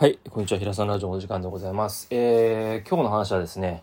[0.00, 0.60] はい、こんにちは。
[0.60, 2.06] 平さんラジオのお時間でございます。
[2.10, 3.80] えー、今日の話はですね、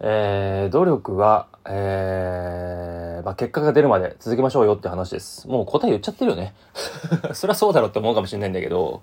[0.00, 5.46] えー、努力は、えー、まあ、結果が出るまで続けましょうよって話です。
[5.48, 6.54] もう答え言っちゃってるよね。
[7.34, 9.02] そりゃそうだろって思うかもしれないんだけど、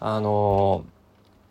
[0.00, 0.82] あの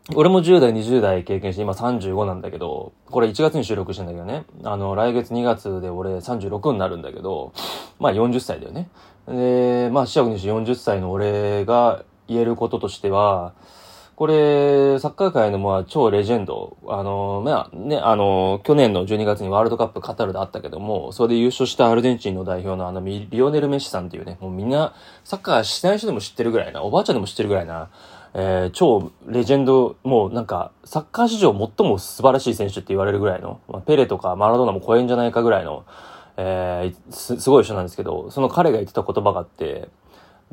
[0.10, 7.54] ー俺も10代、20代経験して、今35なんだけど、これ1月に収録してんだけどね、あの、来月2月で俺36になるんだけど、
[8.00, 8.90] まあ40歳だよね。
[9.30, 13.54] で、まあ、四捨五入して40歳の俺が言えることとしては、
[14.16, 24.94] これ、サッカー界のまあ超レジェンド、あの、まあね、あの、去年の12月にワールドカップカタールであったけども、それで優勝したアルゼンチンの代表のあの、ミリオネル・メッシさんっていうね、もうみんな、
[25.26, 27.90] サッカーしない人でも知ってるぐらいな、おばあちゃんでも知ってるぐらいな、
[28.34, 35.84] えー超レジェンド、もうなんか、サッカー史上最も素晴らしい選手って言われるぐらいの、まあ、ペレとかマラドーナも超えんじゃないかぐらいの、
[36.38, 39.90] えーす、すごい人なんですけど、その彼が言ってた言葉があって、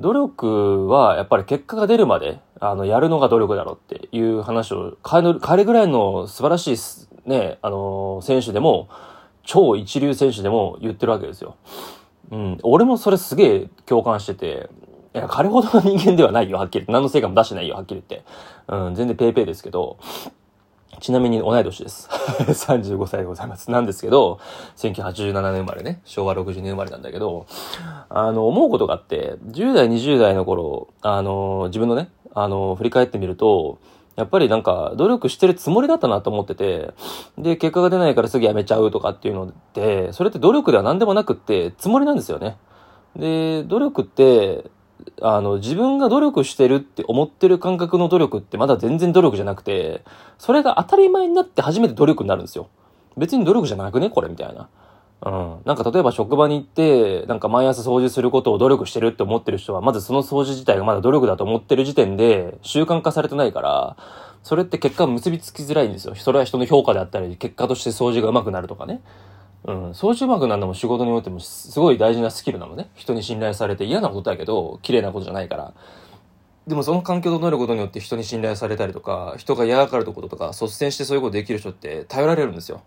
[0.00, 8.88] 努力はやっぱり結果が出るまで、あの、やるのが努力だろうっていう話を、彼の、彼ぐらいの素晴らしい、ね、あの、選手でも、
[9.42, 11.56] 超一流選手でも言ってるわけですよ。
[12.30, 12.58] うん。
[12.62, 14.70] 俺もそれすげえ共感してて、
[15.12, 16.86] いや、彼ほどの人間ではないよ、はっきり。
[16.88, 18.24] 何の成果も出してないよ、はっきり言って。
[18.68, 19.98] うん、全然ペーペーですけど、
[21.00, 22.08] ちなみに同い年です。
[22.46, 23.72] 35歳でございます。
[23.72, 24.38] なんですけど、
[24.76, 27.46] 1987年生まれね、昭和60年生まれなんだけど、
[28.08, 33.78] あの、思うことがあって、10代、20代の頃、あの、自分のね、あの、振り返ってみると、
[34.16, 36.92] やっぱりなんか、努力してるつもりだったなと思ってて、
[37.38, 42.56] で、結果が出ないからすぐやめちゃうとかっていうのって、それって努力では何でもなくって、つもりなんですよね。
[43.16, 44.70] で、努力って、
[45.20, 50.02] あの、自分が努力してるって思ってる感覚の努力ってまだ全然努力じゃなくて、
[50.38, 52.68] それが当たり前になって初めて努力になるんですよ。
[53.16, 54.68] 別に努力じゃなくねこれみたいな。
[55.24, 55.56] うん。
[55.64, 63.96] なんか例えば職場に行って、なんか毎朝掃除することを努力してるって思ってる人は、まずその掃除自体がまだ努力だと思ってる時点で習慣化されてないから、
[64.42, 66.14] それって結果結びつきづらいんですよ。
[66.16, 69.00] それは人の評価であったり、結果として掃除が上手くなるとかね。
[69.64, 72.90] うん、掃除上手くなるのも仕事においてもすごい大事なスキルなのね。
[72.96, 75.72] 人に信頼されて嫌なことだけど、綺麗なことじゃないから。
[76.66, 82.82] でもその環境を整えることによって人に信頼されたりとか、人が嫌がることとか、率先してそういうことできる人って頼られるんですよ。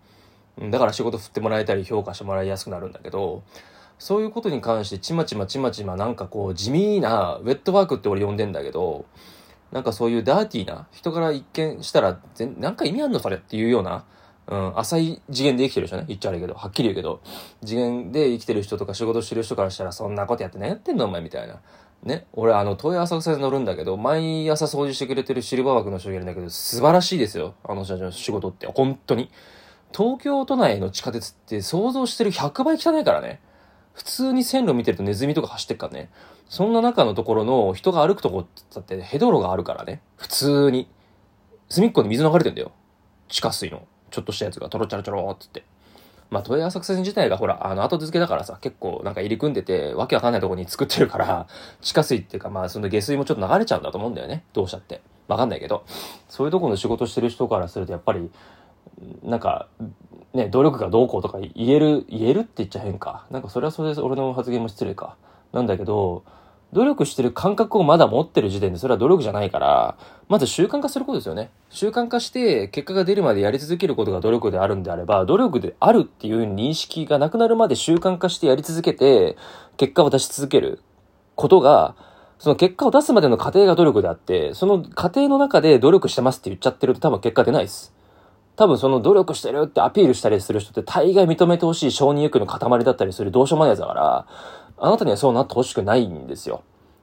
[0.58, 3.42] だから仕事振ってもらえたり評価してもらいやすくなるんだけど、
[3.98, 9.06] そういうことに関してちまちまちまちまなんかこう地味なウェットワークって俺呼んでんだけど、
[9.72, 14.04] なんかそういうダーティーな人から一見したら全なんか意味あんのそれっていうような、
[14.46, 16.04] うん、浅い次元で生きてる人ね。
[16.08, 17.20] 言っちゃ悪いけど、はっきり言うけど、
[17.64, 21.60] 次元で生きてる人とか仕事してる人からしたらそんなことやって何やってんのお前みたいな。
[22.02, 22.26] ね。
[22.32, 27.54] 俺あの、東洋浅草で乗るんだけど、毎朝掃除してくれてるシルバー枠の人がいるんだけど、素晴らしいですよ。
[27.64, 28.66] あの人たちの仕事って。
[28.66, 29.30] 本当に。
[29.94, 33.40] 東京都内の地下鉄って想像してる100倍汚いからね。
[33.94, 36.10] 普通に線路見てるとネズミとか走ってっからね。
[36.48, 40.00] そんな中のところの人が歩くとこって言ったってヘドロがあるからね。
[40.16, 40.88] 普通に。
[41.68, 42.72] 隅っこに水流れてんだよ。
[43.28, 43.86] 地下水の。
[44.10, 45.64] ちょっとしたやつがトロチャロチャローってって。
[46.30, 51.46] まあ、都営浅草線自体がほら、あの、後付けだからさ、結構なんか入り組んでて、わけわかんないとこに作ってるから、
[51.80, 54.44] 地下水っていうか、まあ、その下水もちょっと流れちゃうんだと思うんだよね。
[54.52, 55.02] どうしたって。
[55.28, 55.84] わかんないけど。
[56.28, 58.30] そういうとこの仕事してる人からすると、やっぱり、
[59.22, 59.68] なんか、
[60.34, 63.26] ね、努力がどうこうとか言える、言えるって言っちゃ変か。
[63.30, 65.16] なんかそれはそれで俺の発言も失礼か。
[65.52, 66.24] なんだけど、
[66.72, 69.96] 努力してる感覚をまだ持ってる時点でそれは努力じゃないから、
[70.28, 71.50] まず習慣化することですよね。
[71.70, 79.36] 習慣化して結果が出るまでやり続けることが努力であるんであれば、努力であるっていう認識がなくなるまで習慣化してやり続けて、
[79.76, 80.80] 結果を出し続ける
[81.34, 81.94] ことが、
[82.38, 87.94] その結果を出すまでの過程が努力であって、その過程の中で努力してますって言っちゃってると多分結果出ないです。
[88.56, 94.26] 多分その努力してるってアピールしたりする人って大概認めてほしい承認欲の塊だったりするどうしようもないやつだから、
[94.78, 96.62] あなたにはそうなってほしくないんですよ。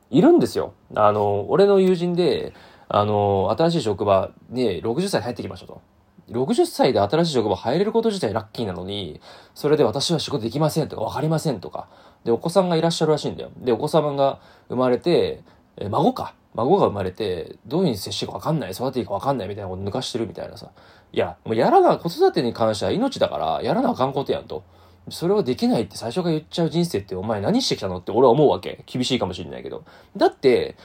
[0.09, 0.74] いるんですよ。
[0.96, 2.53] あの、俺の友人で、
[2.88, 5.81] あの、新しい職場に60歳入ってきましたと。
[6.30, 9.22] 60歳で新しい職場入れること自体ラッキーなのに、
[9.53, 11.88] それで私は仕事できませんとか分かりませんとか。
[12.24, 13.52] で、お子さんがいらっしゃるらしいんだよ。
[13.58, 15.44] で、お子様が生まれて、
[15.78, 16.36] え孫か。
[16.56, 20.69] 孫が生まれて、どういうふうに接していいか分かんない、育てていいか分かんないみたいなこと抜かしてるみたいなさ。
[21.12, 24.63] いや、もうやらな、子育てに関しては命だから、やらなあかんことやんと。
[25.10, 28.83] それはできないって最初から言っちゃう人生ってお前何してきたのって俺は思うわけ。
[28.86, 29.83] 厳しいかもしれないけど。
[30.16, 30.75] だって、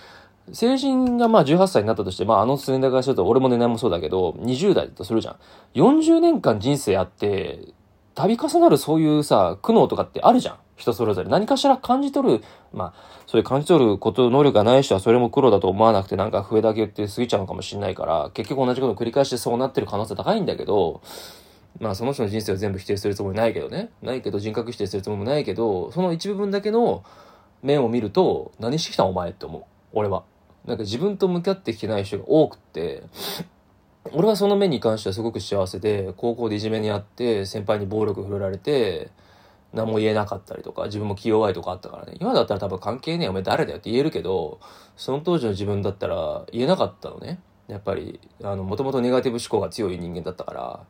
[0.52, 5.36] 成人がまあ18歳になったとして、まああの年代からすると俺も年代もそうだけど、20代だとするじゃん。
[5.74, 7.72] 40年間人生あって、
[8.14, 10.56] 度重なるそういうさ、苦悩とかってあるじゃん。
[10.78, 11.28] 人それぞれ。
[11.28, 21.02] 何かしら感じ取る、まあ、そういう感じ取ること、能力がない人はそれも苦労だと思わなくて、なんか笛だけ言って過ぎちゃうのかもしれないから、結局同じことを繰り返してそうなってる可能性高いんだけど、
[21.80, 23.90] まあその人の人生を全部否定するつもりないけどね。
[24.02, 27.04] ないけど人格否定するつもりもないけど、その一部分だけの
[27.62, 29.62] 面を見ると、何してきたお前って思う。
[29.92, 30.24] 俺は。
[30.64, 33.02] なんか自分と向き合ってきてない人が多くって、
[34.12, 39.10] 俺はその面に関してはすごく幸せで、高校でいじめにあって、先輩に暴力振るられて、
[39.72, 42.16] 何も言えなかったりとか、自分も気弱いとかあったからね。
[42.20, 44.60] 今だったら多分関係ねえ、お前誰だよって言えるけど、
[44.96, 47.40] その当時の自分だったら言えなかったのね。
[47.68, 50.80] やっぱり、あの、もともとネガティブ思考が強い人間だったから、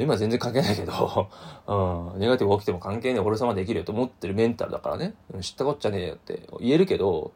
[0.00, 1.28] 今全然関係ないけど、
[2.14, 5.14] うん、ネガティブ起きても関係ねえ、俺様できるよと思ってるメンタルだからね。
[5.40, 7.32] 知ったこっちゃねえよって言えるけど、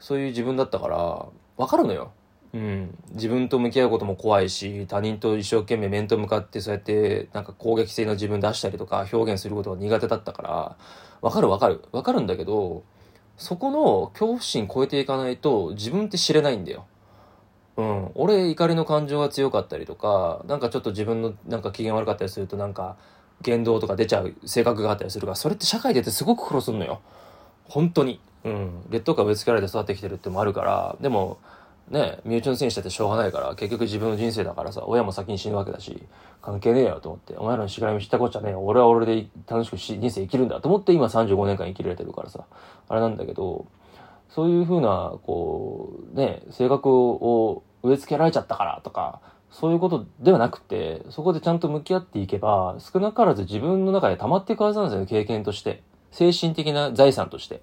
[0.00, 1.26] そういう自分だったから、
[1.56, 2.12] わかるのよ。
[2.54, 2.96] うん。
[3.10, 10.76] 自分と向き合うことも怖いし、他人と一生懸命面と向かってそうやってなんか攻撃性の自分出したりとか表現することが苦手だったから、
[11.20, 11.82] わかるわかる。
[11.90, 12.84] わかるんだけど、
[13.36, 16.86] そこの恐怖心超えていかないと自分って知れないんだよ。
[17.76, 18.10] うん。
[18.14, 22.96] 俺怒りの感情が強かったりとか、なんかちょっと自分のなんか機嫌悪かったりするとなんか
[23.42, 27.00] 言動とか出ちゃう性格があったりするから、それって社会でってすごく苦労するのよ。
[27.64, 28.20] 本当に。
[28.44, 28.84] うん。
[28.90, 31.38] 劣等感植え付けられて育ってきてるってもあるから、でも、
[31.90, 36.02] ね、身内の選手だってしょうがないから、結局自分の人生だからさ、親も先に死ぬわけだし、
[36.40, 38.54] 関係ねえよと思って、お前らのしがらみ知ったこっちゃねえ。
[38.54, 42.44] 俺は俺で楽しくし人生生きるんだと思って今35年間生きられてるからさ、
[42.88, 43.66] あれなんだけど、
[44.30, 49.20] そういうふうな、こう、ね、性格を植え付けられちゃったからとか、
[49.50, 55.82] そういうことではなくて、そこでちゃんと向き合っていけば、少なからず自分の中で溜まっていくはずなんですよね、経験として。
[56.10, 57.62] 精神的な財産として。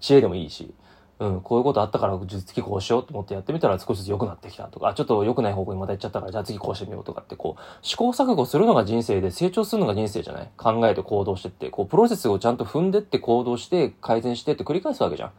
[0.00, 0.74] 知恵でもいいし。
[1.20, 10.50] うん、こういうことあったから、次こうしようと思ってやってみたら少しずつ良くなってきたとか、ちょっと良くない方向にまた行っちゃったから、じゃあ次こうしてみようとかって、こう、試行錯誤するのが人生で、成長するのが人生じゃない？
[10.56, 15.32] 考えて行動してって、こう、プロセスをちゃんと踏んでって行動して、改善してって繰り返すわけじゃん。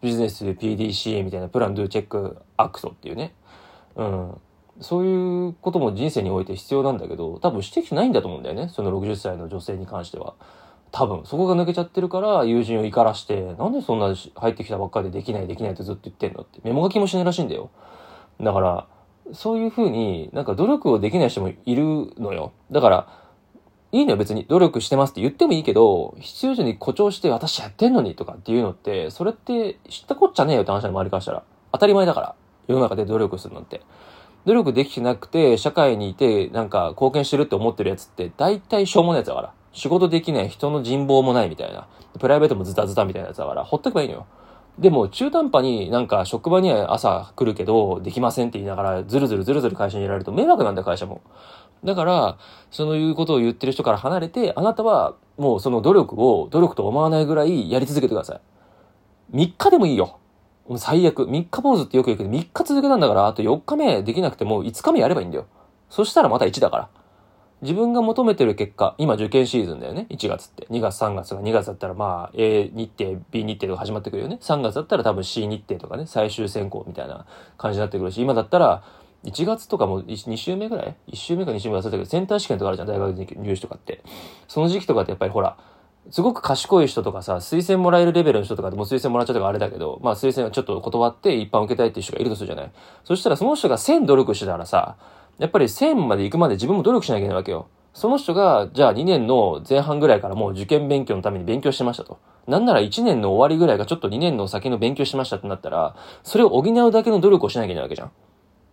[0.00, 3.34] ビジネスで PDCA みたいなプラン、ドゥ、チェック、アクトっていうね。
[3.96, 4.40] うん。
[4.80, 8.70] そういうことも人生において必要なんだけど、多分してきてないんだと思うんだよね。
[8.72, 10.34] その60歳の女性に関しては。
[10.92, 16.42] 多分、そこが抜けちゃってるから、友人を怒らして、なんでそんな入ってきたばっかりでできないできないってずっと言ってんの？
[16.42, 16.60] って。
[16.64, 17.70] メモ書きもしないらしいんだよ。
[18.40, 18.86] だから、
[19.32, 21.84] そういうふうになんか努力をできない人もいる
[22.18, 22.52] のよ。
[22.70, 23.08] だから、
[23.92, 31.42] いいのよ別に努力してますって言ってもいいけど、必要以上に誇張して私やってんのにとかっていうのって、それって知ったこっちゃねえよって話の周りからしたら。
[31.72, 32.34] 当たり前だから。
[32.68, 33.82] 世の中で努力するのって。
[34.44, 39.52] 努力できてなくて、社会にいて、なんか貢献してるって思ってるやつって、大体しょうもないやつだから。
[39.76, 41.86] 仕事できない人の人望もないみたいな。
[42.18, 44.26] プライベートもズタズタみたいなやつだから、ほっとけばいいのよ。
[44.78, 51.20] でも、中途半端になんか職場には朝来るけど、できませんって言いながら、ずるずるずるずる会社にいられると迷惑なんだよ、会社も。
[51.84, 52.38] だから、
[52.70, 59.36] そういうことを言ってる人から離れて、あなたはもうその努力を努力と思わないぐらいやり続けてください。
[59.36, 60.18] 3日でもいいよ。
[60.76, 61.26] 最悪。
[61.26, 65.46] 3日坊主ってよく言うけど、3日続けたんだから、あと4日目できなくても5日目やればいいんだよ。
[65.90, 66.88] そしたらまた1だから。
[67.62, 70.06] 自分が求めてる結果、今受験シーズンだよね。
[70.10, 70.66] 1月って。
[70.66, 74.38] 2月、3月が2月だったらまあ A 日程、B 日程とか始まってくるよね。
[74.42, 77.24] 3月だったら多分 C 日程とかね、最終選考みたいな
[77.56, 78.82] 感じになってくるし、今だったら
[79.24, 84.02] 1月とかも2週目ぐらい ?1 週目か2週目忘れたけど、センター試験とかあるじゃん、大学入試とかって。
[84.48, 85.56] その時期とかってやっぱりほら、
[86.10, 92.70] すごく賢い人とかさ、推薦もらえるレベルの人とかでも推薦もらっちゃったからあれだけど、まあ推薦はちょっと断って一般受けたいっていう人がいるとするじゃない？
[93.02, 94.96] そしたらその人が1000努力してたらさ、
[95.38, 97.68] やっぱり1000まで行くまで自分も努力しなきゃいけないわけよ。
[97.92, 102.18] その人が、じゃあ2年の前半ぐらいからもう受験勉強のために勉強してましたと。
[102.46, 108.10] なんなら1年の終わりぐらいがちょっと2年の先の勉強しましたってなったら、それを補うだけの努力をしなきゃいけないわけじゃん。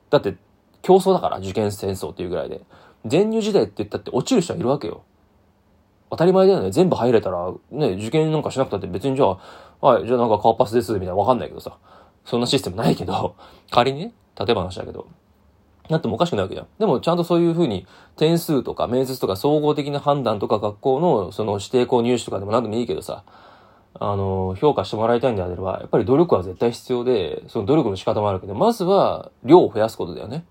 [0.10, 0.36] だって、
[0.82, 2.62] 競争だから、受験戦争っていうぐらいで。
[3.06, 5.04] 全入時代って言ったって落ちる人はいるわけよ。
[6.10, 6.72] 当たり前だよね。
[6.72, 9.38] 全部入れたら、ね、受験なんかしなくたって別にじゃ
[9.82, 11.78] あ、はい、じゃあなんか顔パスです、みたいなわかんないけどさ。
[12.26, 13.36] そんなシステムないけど、
[13.72, 15.08] 仮にね、例えば話だけど。
[15.90, 16.68] なってもおかしくないわけじゃん。
[16.80, 17.86] でもちゃんとそういうふうに
[18.16, 23.24] 点数とか面接とか総合的な判断とか学校のその指定校入試とかでも何でもいいけどさ、
[24.00, 30.46] あの、評価してもらいたいんであれば、やっぱり努力は絶対必要で、その努力の仕方もあるけど、まずは量を増やすことだよね。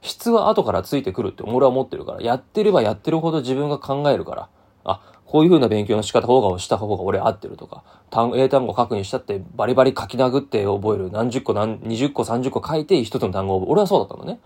[0.00, 4.48] 質は後からついてくるって俺は思ってるから、やってればやってるほど自分が考えるから、
[4.84, 13.72] あ、こういう風な勉強の仕方方がした方が俺合ってるとか、単英単語書くにしたってバリバリ書き殴って覚える何十個何、二十個三十個書いて一つの単語を覚える。
[13.72, 14.40] 俺はそうだったのね。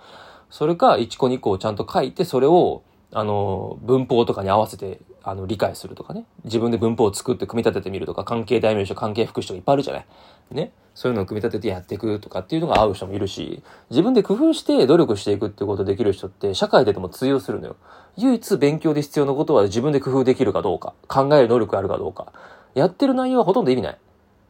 [0.50, 2.82] それか一個二個をちゃんと書いて、それを、
[3.12, 6.24] あの、文法とかに合わせて、あの、理解するとかね。
[6.44, 10.06] 自分で文法を作って組み立ててみるとか、関係代名詞と関係副詞とかいっぱいあるじゃない。
[10.52, 10.72] ね。
[10.94, 17.76] そういうのを組み立ててやっていくとかっていうのが合う人もいるし、自分で工夫して努力していくっていうことできる人って、社会ででも通用するのよ。
[18.16, 22.32] 唯一勉強で必要なことは自分で工夫できるかどうか、考える能力があるかどうか。
[22.74, 23.98] やってる内容はほとんど意味ない。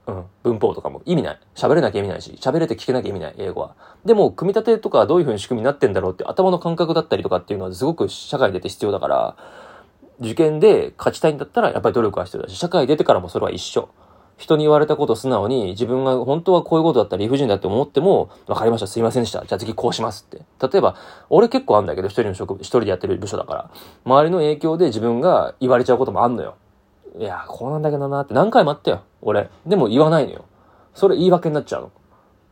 [0.07, 0.25] うん。
[0.43, 1.39] 文法とかも意味ない。
[1.55, 3.75] 喋れなきゃ意味ないし、喋れて聞けなきゃ意味ない、英語は。
[4.07, 9.37] でも、組み立てとかどういうふうに仕組みになってんだろうって頭の感覚だったりとかっていうのはすごく社会出て必要だから、
[10.21, 13.89] 受験で勝ちたいんだったらやっぱり努力は必要だし、社会出てからもそれは一緒。
[14.37, 19.45] 人に言われたこと素直に自分が本当はこういうことだったら理不尽だって思っても、わかりました、すいませんでした。
[19.45, 20.45] じゃあ次こうしますって。
[20.71, 20.95] 例えば、
[21.29, 23.71] 俺結構あんだけど、一人の職、一人でやってる部署だから。
[24.05, 26.55] 周りの影響で自分が言われちゃうこともあんのよ。
[27.19, 29.03] いや、こうなんだけどなって何回もあったよ。
[29.23, 29.51] 俺。
[29.67, 30.45] でも言わないのよ。
[30.95, 31.91] それ言い訳になっちゃうの。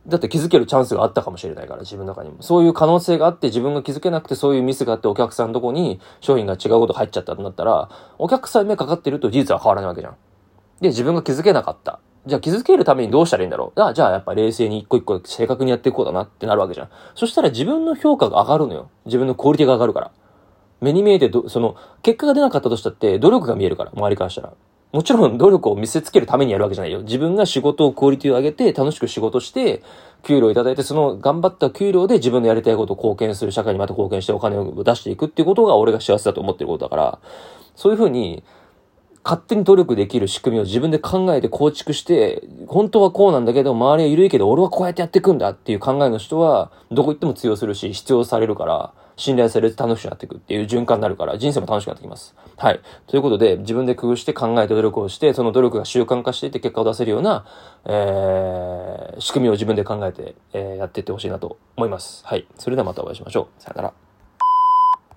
[0.07, 2.41] だって気づけるチャンスがあったかもしれないから、自分の中にも。
[2.41, 10.15] そういう可能性があって自分が気づけなくてそういうミスがあってお客さんのとこに商品が違うこと入っちゃったとなったら、お客さんに目かかってると事実は変わらないわけじゃん。
[10.79, 11.99] で、自分が気づけなかった。
[12.25, 16.89] じゃあ気づけるためにどうしたらいいんだろうあじゃあやっぱ冷静に一個一個正確にやっていこうだなってなるわけじゃん。
[17.15, 18.89] そしたら自分の評価が上がるのよ。
[19.05, 20.11] 自分のクオリティが上がるから。
[20.79, 24.53] 目に見えて、その、結果が出なかったとしたって努力が見えるから、周りからしたら。
[24.93, 27.01] もちろん努力を見せつけるためにやるわけじゃないよ。
[27.01, 29.83] 自分が仕事をクオリティを上げて、楽しく仕事して、
[30.23, 37.19] 給料をいただいて、その頑張った給料で自分のやりたいことを貢献する、社会にまた貢献してお金を出していくっていうことが俺が幸せだと思ってることだから、
[37.75, 38.43] そういうふうに、
[39.25, 52.35] 勝手に努力できる仕組みを自分で考えて構築して、本当はこうなんだけど、周りは緩いけど、俺はこうやってやっていくんだっていう考えの人は、どこ行っても通用するし、必要されるから、信頼されて楽しくなっていくっていう循環になるから、人生も楽しくなってきます。
[52.55, 52.79] はい。
[53.07, 57.45] ということで、自分で工夫して考えて努力をして、その努力が習慣化していって結果を出せるような、
[57.85, 62.25] えー、仕組みを自分で考えて、えー、やっていってほしいなと思います。
[62.25, 62.47] はい。
[62.57, 63.61] それではまたお会いしましょう。
[63.61, 64.06] さよなら。